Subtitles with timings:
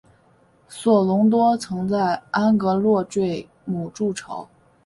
[0.67, 4.49] 索隆多曾在安戈洛坠姆筑巢。